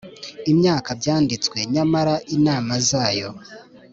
[0.51, 3.29] imyaka byanditswe Nyamara inama zayo